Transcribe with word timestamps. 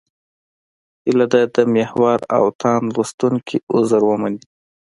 هیله 1.03 1.25
ده 1.33 1.41
د 1.55 1.57
محور 1.73 2.19
او 2.35 2.43
تاند 2.61 2.85
لوستونکي 2.95 3.57
عذر 3.73 4.01
ومني. 4.05 4.41